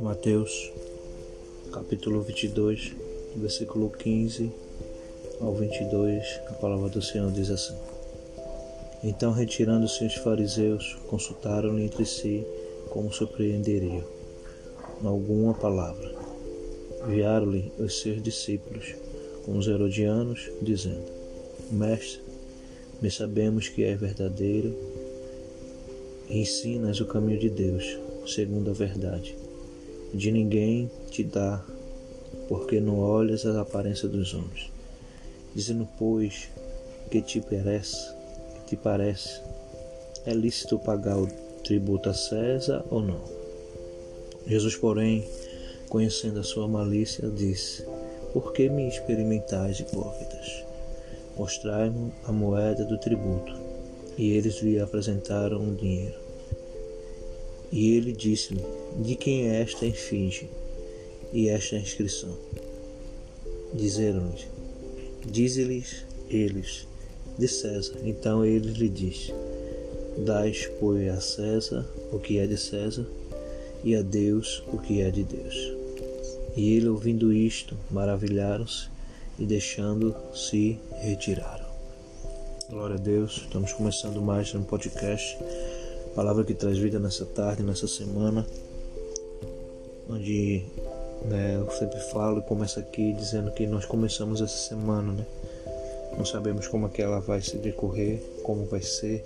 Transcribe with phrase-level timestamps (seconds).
[0.00, 0.72] Mateus,
[1.72, 2.94] capítulo 22,
[3.36, 4.52] versículo 15
[5.40, 7.76] ao 22, a palavra do Senhor diz assim:
[9.04, 12.46] Então, retirando-se os fariseus, consultaram entre si
[12.90, 14.04] como surpreenderiam
[15.04, 16.14] alguma palavra.
[17.06, 18.94] Enviaram-lhe os seus discípulos
[19.46, 21.04] os herodianos, dizendo:
[21.70, 22.20] Mestre,
[23.00, 24.74] me sabemos que és verdadeiro
[26.28, 29.36] ensinas o caminho de Deus, segundo a verdade
[30.16, 31.62] de ninguém te dá,
[32.48, 34.70] porque não olhas as aparências dos homens.
[35.54, 36.48] Dizendo, pois,
[37.10, 38.14] que te parece,
[38.54, 39.40] que te parece,
[40.24, 41.26] é lícito pagar o
[41.62, 43.20] tributo a César ou não?
[44.46, 45.26] Jesus, porém,
[45.88, 47.84] conhecendo a sua malícia, disse:
[48.32, 50.65] Por que me experimentais, hipócritas?
[51.36, 53.52] Mostrai-me a moeda do tributo.
[54.16, 56.18] E eles lhe apresentaram o dinheiro.
[57.70, 58.62] E ele disse-lhe:
[59.02, 60.48] de quem é esta efígie
[61.32, 62.34] e esta inscrição?
[63.74, 64.46] Dizeram-lhe,
[65.26, 66.86] dize-lhes eles,
[67.38, 67.98] de César.
[68.04, 69.34] Então ele lhe disse,
[70.24, 73.06] dais, pois, a César o que é de César,
[73.84, 75.54] e a Deus o que é de Deus.
[76.56, 78.88] E ele, ouvindo isto, maravilharam-se
[79.38, 81.66] e deixando se retiraram.
[82.68, 85.38] Glória a Deus, estamos começando mais um podcast,
[86.14, 88.46] palavra que traz vida nessa tarde, nessa semana
[90.08, 90.62] onde
[91.24, 95.26] né, eu sempre falo e começo aqui dizendo que nós começamos essa semana, né?
[96.16, 99.24] Não sabemos como é que ela vai se decorrer, como vai ser,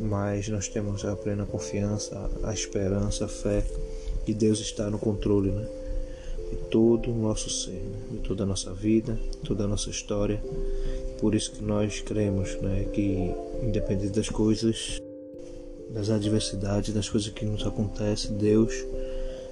[0.00, 3.62] mas nós temos a plena confiança, a esperança, a fé
[4.24, 5.68] que Deus está no controle, né?
[6.50, 7.98] De todo o nosso ser, né?
[8.10, 10.42] de toda a nossa vida, toda a nossa história.
[11.20, 15.00] Por isso que nós cremos, né, que independente das coisas,
[15.90, 18.72] das adversidades, das coisas que nos acontecem, Deus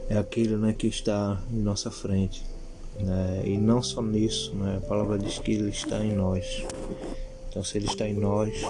[0.08, 2.42] é aquele né, que está em nossa frente.
[2.98, 3.42] Né?
[3.44, 4.80] E não só nisso, né?
[4.82, 6.64] a palavra diz que Ele está em nós.
[7.48, 8.62] Então, se Ele está em nós,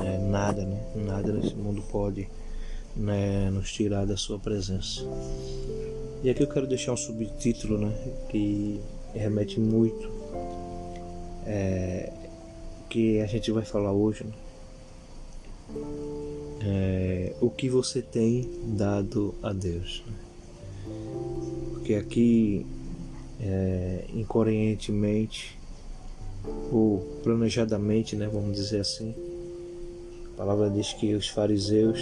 [0.00, 2.28] né, nada, né, nada nesse mundo pode
[2.96, 5.02] né, nos tirar da Sua presença.
[6.22, 7.92] E aqui eu quero deixar um subtítulo né,
[8.28, 8.80] que
[9.14, 10.10] remete muito
[11.46, 12.12] é,
[12.88, 14.24] que a gente vai falar hoje.
[14.24, 14.32] Né?
[16.60, 20.02] É, o que você tem dado a Deus.
[20.06, 20.28] Né?
[21.88, 22.66] porque aqui
[23.40, 25.58] é, incoerentemente
[26.70, 29.14] ou planejadamente, né, vamos dizer assim,
[30.34, 31.98] a palavra diz que os fariseus,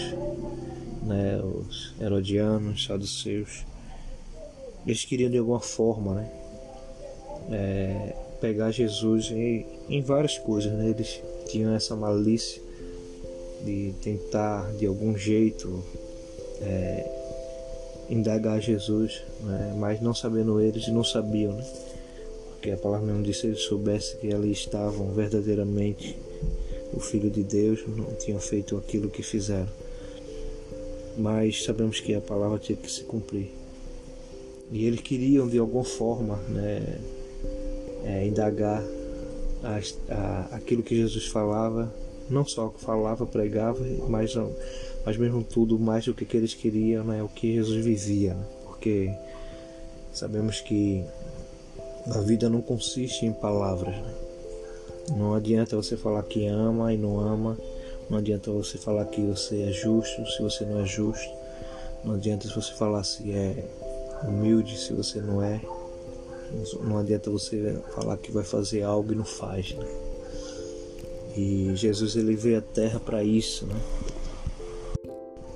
[1.04, 3.64] né, os herodianos, os saduceus,
[4.86, 6.30] eles queriam de alguma forma, né,
[7.50, 12.62] é, pegar Jesus em, em várias coisas, né, eles tinham essa malícia
[13.64, 15.82] de tentar de algum jeito
[16.60, 17.16] é,
[18.08, 19.74] indagar Jesus, né?
[19.76, 21.66] mas não sabendo eles, não sabiam, né?
[22.52, 26.18] porque a palavra mesmo disse: se eles soubessem que ali estavam verdadeiramente
[26.92, 29.68] o Filho de Deus, não tinham feito aquilo que fizeram.
[31.18, 33.50] Mas sabemos que a palavra tinha que se cumprir.
[34.70, 36.98] E eles queriam de alguma forma né,
[38.04, 38.82] é, indagar
[39.62, 39.78] a,
[40.12, 41.92] a, aquilo que Jesus falava,
[42.28, 44.34] não só falava, pregava, mas
[45.06, 48.44] mas mesmo tudo mais do que, que eles queriam né, o que Jesus vivia, né?
[48.64, 49.14] porque
[50.12, 51.04] sabemos que
[52.12, 53.94] a vida não consiste em palavras.
[53.94, 54.14] Né?
[55.16, 57.56] Não adianta você falar que ama e não ama,
[58.10, 61.32] não adianta você falar que você é justo se você não é justo,
[62.04, 63.64] não adianta você falar se é
[64.24, 65.60] humilde se você não é,
[66.82, 69.74] não adianta você falar que vai fazer algo e não faz.
[69.74, 69.86] Né?
[71.36, 73.76] E Jesus ele veio à Terra para isso, né?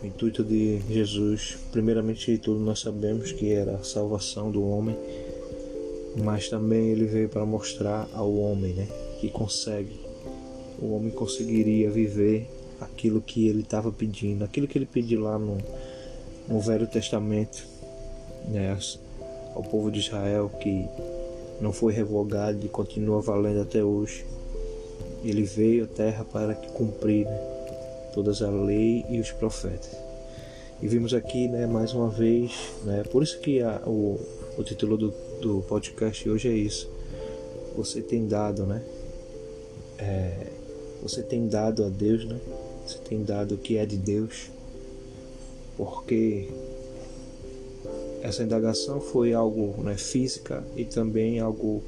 [0.03, 4.97] O intuito de Jesus, primeiramente de tudo, nós sabemos que era a salvação do homem,
[6.23, 8.89] mas também ele veio para mostrar ao homem, né,
[9.21, 10.01] que consegue.
[10.79, 12.49] O homem conseguiria viver
[12.81, 15.59] aquilo que ele estava pedindo, aquilo que ele pediu lá no,
[16.49, 17.67] no Velho Testamento,
[18.49, 18.77] né,
[19.55, 20.89] ao povo de Israel que
[21.61, 24.25] não foi revogado e continua valendo até hoje.
[25.23, 27.39] Ele veio à terra para cumprir né,
[28.15, 29.95] todas a lei e os profetas.
[30.83, 32.53] E vimos aqui, né, mais uma vez,
[32.85, 34.19] né, por isso que a, o,
[34.57, 36.91] o título do, do podcast hoje é isso.
[37.77, 38.83] Você tem dado, né?
[39.99, 40.47] É,
[41.03, 42.39] você tem dado a Deus, né?
[42.87, 44.51] Você tem dado o que é de Deus,
[45.77, 46.49] porque
[48.23, 51.83] essa indagação foi algo né, física e também algo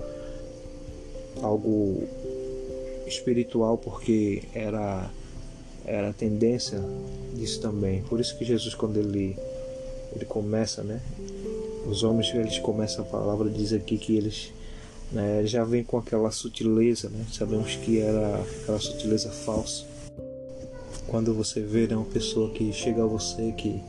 [1.40, 2.04] algo
[3.06, 5.10] espiritual, porque era
[5.84, 6.80] era a tendência
[7.34, 8.02] disso também.
[8.02, 9.36] Por isso que Jesus, quando ele,
[10.14, 11.00] ele começa, né?
[11.86, 14.52] Os homens, eles começam a palavra, diz aqui que eles
[15.10, 17.26] né, já vem com aquela sutileza, né?
[17.32, 19.84] Sabemos que era aquela sutileza falsa.
[21.08, 23.82] Quando você vê né, uma pessoa que chega a você que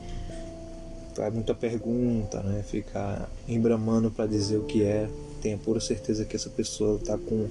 [1.15, 2.63] faz muita pergunta, né?
[2.63, 5.09] Fica embramando para dizer o que é,
[5.41, 7.47] tenha pura certeza que essa pessoa está com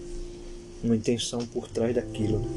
[0.83, 2.41] uma intenção por trás daquilo.
[2.41, 2.49] Né?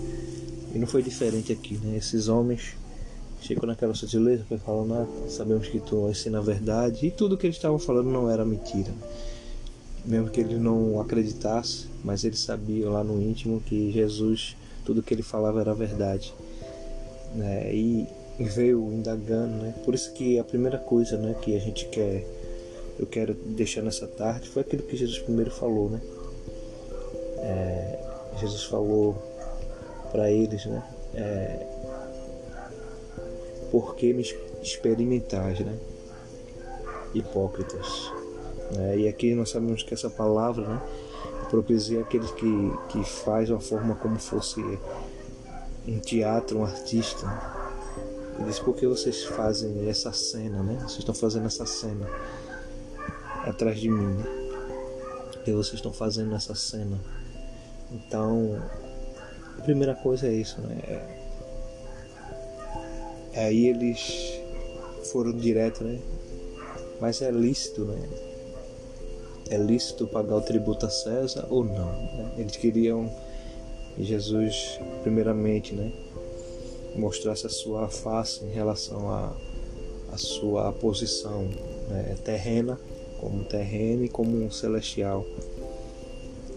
[0.75, 1.97] E não foi diferente aqui, né?
[1.97, 2.75] Esses homens
[3.41, 7.45] chegou naquela sutileza, foi falando, ah, sabemos que tu ensina a verdade, e tudo que
[7.45, 8.91] eles estavam falando não era mentira.
[10.03, 15.13] Mesmo que ele não acreditasse, mas ele sabia lá no íntimo que Jesus, tudo que
[15.13, 16.33] ele falava era verdade.
[17.35, 17.73] Né?
[17.73, 18.07] E
[18.43, 19.73] veio indagando, né?
[19.83, 22.25] Por isso que a primeira coisa, né, que a gente quer,
[22.99, 26.01] eu quero deixar nessa tarde, foi aquilo que Jesus primeiro falou, né?
[27.37, 27.99] É,
[28.39, 29.15] Jesus falou
[30.11, 30.83] para eles, né?
[31.13, 31.65] É,
[33.71, 34.25] por que me
[34.61, 35.77] experimentais, né?
[37.13, 38.11] Hipócritas.
[38.77, 40.81] É, e aqui nós sabemos que essa palavra, né?
[41.55, 44.59] É aquele que, que faz uma forma como fosse
[45.87, 47.54] um teatro, um artista.
[48.35, 50.77] Ele diz, por que vocês fazem essa cena, né?
[50.81, 52.07] Vocês estão fazendo essa cena
[53.45, 54.23] atrás de mim, né?
[55.31, 56.99] Por que vocês estão fazendo essa cena?
[57.91, 58.61] Então,
[59.57, 60.77] a primeira coisa é isso, né?
[63.33, 64.39] É, aí eles
[65.11, 65.99] foram direto, né?
[66.99, 68.09] Mas é lícito, né?
[69.49, 71.91] É lícito pagar o tributo a César ou não?
[71.91, 72.33] Né?
[72.37, 73.11] Eles queriam
[73.95, 75.91] que Jesus, primeiramente, né?
[76.95, 81.47] Mostrasse a sua face em relação à sua posição
[81.89, 82.15] né?
[82.23, 82.79] terrena,
[83.19, 85.25] como terreno e como um celestial.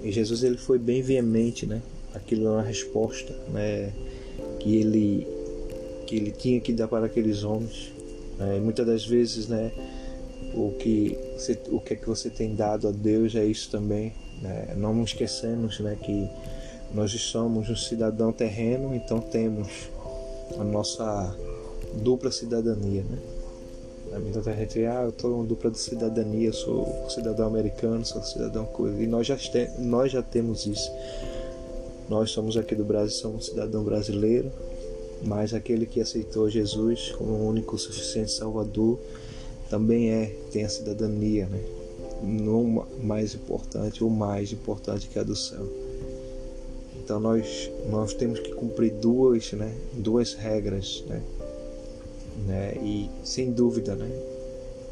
[0.02, 1.82] E Jesus ele foi bem veemente, né?
[2.14, 3.92] Aquilo é uma resposta, né?
[4.60, 5.26] Que ele
[6.06, 7.92] que ele tinha que dar para aqueles homens.
[8.38, 8.58] Né?
[8.60, 9.72] Muitas das vezes, né?
[10.54, 14.14] O que você, o que é que você tem dado a Deus é isso também.
[14.40, 14.74] Né?
[14.76, 15.98] Não esquecemos, né?
[16.00, 16.28] Que
[16.94, 19.68] nós somos um cidadão terreno, então temos
[20.58, 21.36] a nossa
[21.94, 23.18] dupla cidadania, né?
[24.18, 29.02] Muita gente, ah, eu estou uma dupla de cidadania, sou cidadão americano, sou cidadão coisa.
[29.02, 29.36] E nós já,
[29.78, 30.90] nós já temos isso.
[32.08, 34.50] Nós somos aqui do Brasil, somos cidadão brasileiro,
[35.22, 38.98] mas aquele que aceitou Jesus como o único suficiente Salvador
[39.68, 41.60] também é, tem a cidadania, né?
[42.22, 45.66] Não mais importante ou mais importante que a do céu.
[47.08, 49.74] Então nós, nós temos que cumprir duas, né?
[49.94, 51.22] duas regras, né?
[52.46, 52.74] né?
[52.82, 54.10] E sem dúvida, né?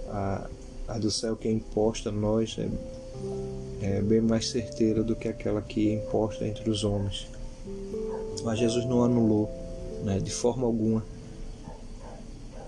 [0.08, 0.48] A,
[0.88, 5.28] a do céu que é imposta a nós é, é bem mais certeira do que
[5.28, 7.28] aquela que é imposta entre os homens.
[8.42, 9.50] Mas Jesus não anulou,
[10.02, 10.18] né?
[10.18, 11.04] De forma alguma.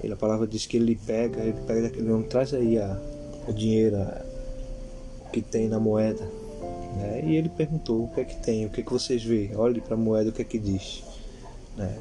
[0.04, 3.00] Ele, a palavra diz que ele pega, ele pega homem, traz aí a,
[3.48, 4.22] o dinheiro a,
[5.32, 6.47] que tem na moeda.
[6.96, 7.24] Né?
[7.26, 9.80] E ele perguntou o que é que tem, o que é que vocês veem, olhe
[9.80, 11.02] para a moeda, o que é que diz.
[11.76, 11.96] Né?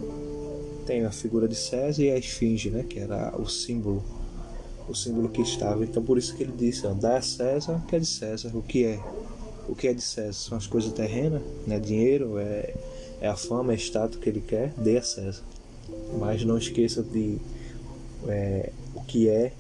[0.88, 4.02] tem a figura de César e a esfinge, né, que era o símbolo,
[4.88, 5.84] o símbolo que estava.
[5.84, 8.64] Então por isso que ele disse, dá a César o que é de César, o
[8.64, 9.00] que é,
[9.68, 12.74] o que é de César são as coisas terrenas, né, dinheiro, é,
[13.20, 15.44] é a fama, é a status que ele quer, dê a César.
[16.18, 17.38] Mas não esqueça de
[18.28, 19.52] é, o que é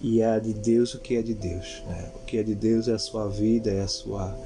[0.00, 1.82] e é de Deus o que é de Deus.
[1.86, 2.10] Né?
[2.16, 4.36] O que é de Deus é a sua vida, é a sua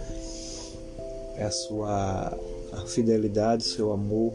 [1.36, 2.38] é a sua
[2.72, 4.32] a fidelidade, o seu amor,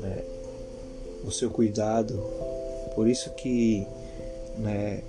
[0.00, 0.24] né,
[1.24, 2.14] o seu cuidado.
[2.94, 3.86] Por isso que
[4.58, 5.02] né,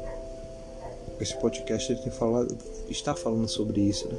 [1.19, 2.57] esse podcast falado,
[2.89, 4.17] está falando sobre isso, né?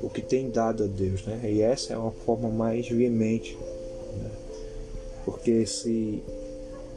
[0.00, 1.40] o que tem dado a Deus, né?
[1.44, 4.30] E essa é uma forma mais veemente, né?
[5.24, 6.22] porque se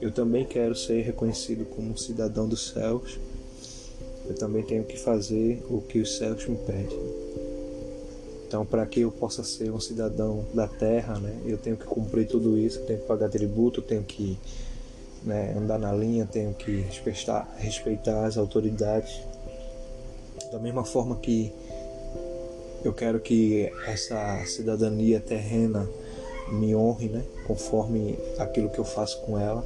[0.02, 3.20] eu também quero ser reconhecido como cidadão dos céus,
[4.28, 7.00] eu também tenho que fazer o que os céus me pedem.
[8.48, 12.28] Então, para que eu possa ser um cidadão da terra, né, eu tenho que cumprir
[12.28, 14.38] tudo isso, tenho que pagar tributo, tenho que
[15.24, 19.22] né, andar na linha, tenho que respeitar, respeitar as autoridades.
[20.52, 21.52] Da mesma forma que
[22.86, 25.88] eu quero que essa cidadania terrena
[26.50, 29.66] me honre, né, conforme aquilo que eu faço com ela,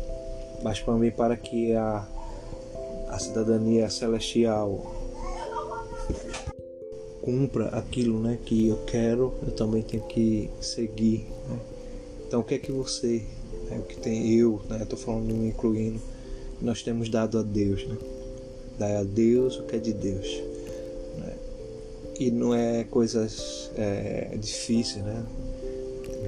[0.63, 2.07] mas também para que a,
[3.09, 5.01] a cidadania celestial
[7.21, 11.27] cumpra aquilo né, que eu quero, eu também tenho que seguir.
[11.49, 11.59] Né?
[12.27, 13.23] Então, o que é que você,
[13.69, 16.01] né, o que tem eu, né, estou falando me incluindo,
[16.61, 17.97] nós temos dado a Deus, né?
[18.77, 20.27] Dar a Deus o que é de Deus.
[21.17, 21.33] Né?
[22.19, 25.23] E não é coisas é, difíceis, né?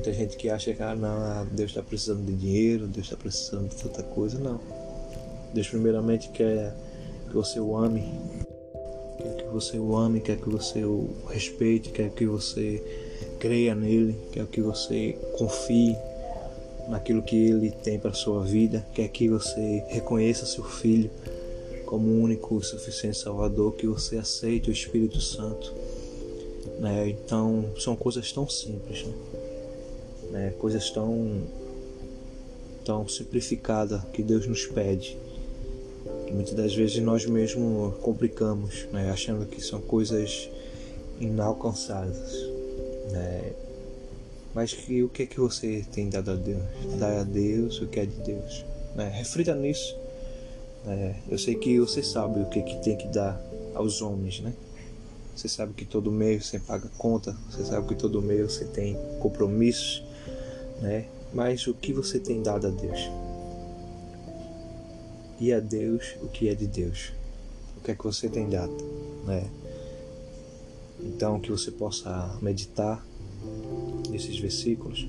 [0.04, 3.16] Muita gente que acha que ah, não, ah, Deus está precisando de dinheiro, Deus está
[3.16, 4.38] precisando de tanta coisa.
[4.38, 4.60] Não.
[5.54, 6.76] Deus primeiramente quer
[7.26, 8.04] que você o ame,
[9.18, 12.84] quer que você o ame, quer que você o respeite, quer que você
[13.40, 15.96] creia nele, quer que você confie
[16.90, 21.10] naquilo que ele tem para sua vida, quer que você reconheça seu filho
[21.86, 25.74] como o único e suficiente Salvador, que você aceite o Espírito Santo.
[26.80, 27.08] Né?
[27.08, 29.43] Então são coisas tão simples, né?
[30.34, 30.54] Né?
[30.60, 31.44] coisas tão
[32.84, 35.18] tão simplificadas que Deus nos pede
[36.34, 39.10] muitas das vezes nós mesmos complicamos, né?
[39.12, 40.50] achando que são coisas
[41.20, 42.34] inalcançáveis.
[43.12, 43.54] Né?
[44.54, 46.64] Mas que, o que é que você tem dado a Deus?
[47.00, 48.66] Dá a Deus o que é de Deus.
[48.96, 49.10] Né?
[49.10, 49.96] Reflita nisso.
[50.86, 51.16] Né?
[51.30, 53.40] Eu sei que você sabe o que, é que tem que dar
[53.74, 54.54] aos homens, né?
[55.36, 58.96] Você sabe que todo mês você paga conta, você sabe que todo mês você tem
[59.20, 60.04] compromissos,
[60.84, 61.06] né?
[61.34, 63.10] Mas o que você tem dado a Deus?
[65.44, 67.12] e a Deus o que é de Deus.
[67.78, 68.74] O que é que você tem dado,
[69.26, 69.46] né?
[71.02, 73.06] Então que você possa meditar
[74.10, 75.06] nesses versículos,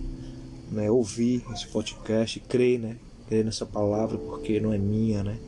[0.73, 0.91] né?
[0.91, 2.97] Ouvir esse podcast, crer, né?
[3.29, 5.39] Crer nessa palavra porque não é minha, né?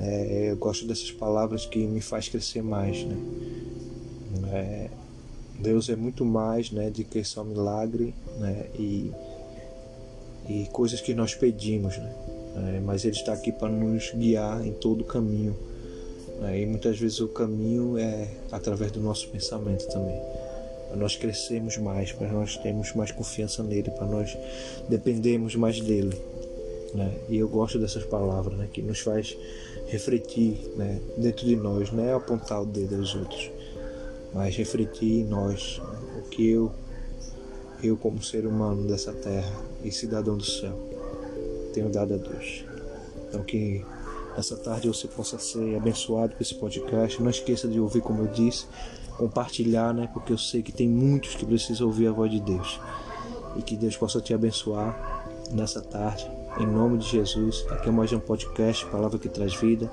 [0.00, 3.16] É, eu gosto dessas palavras que me faz crescer mais, né?
[4.52, 4.90] É,
[5.58, 8.66] Deus é muito mais, né, de que só milagre, né?
[8.74, 9.12] E
[10.48, 12.10] e coisas que nós pedimos, né?
[12.56, 15.54] é, mas Ele está aqui para nos guiar em todo o caminho.
[16.40, 16.62] Né?
[16.62, 20.18] E muitas vezes o caminho é através do nosso pensamento também.
[20.88, 24.36] Para nós crescermos mais, para nós termos mais confiança nele, para nós
[24.88, 26.18] dependermos mais dele.
[26.94, 27.12] Né?
[27.28, 28.68] E eu gosto dessas palavras né?
[28.72, 29.36] que nos faz
[29.88, 30.98] refletir né?
[31.18, 33.50] dentro de nós, não é apontar o dedo aos outros,
[34.32, 36.20] mas refletir em nós né?
[36.24, 36.72] o que eu,
[37.82, 40.76] eu como ser humano dessa terra e cidadão do céu,
[41.72, 42.64] tenho dado a Deus.
[43.28, 43.84] Então que
[44.38, 47.20] essa tarde você possa ser abençoado por esse podcast.
[47.20, 48.66] Não esqueça de ouvir, como eu disse,
[49.16, 50.08] compartilhar, né?
[50.12, 52.80] Porque eu sei que tem muitos que precisam ouvir a voz de Deus.
[53.56, 56.30] E que Deus possa te abençoar nessa tarde.
[56.60, 57.66] Em nome de Jesus.
[57.68, 59.90] Aqui é mais um podcast, palavra que traz vida.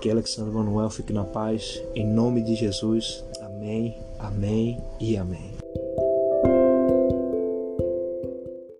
[0.00, 1.82] Que Alexandre Manuel fique na paz.
[1.94, 3.22] Em nome de Jesus.
[3.42, 5.59] Amém, amém e amém.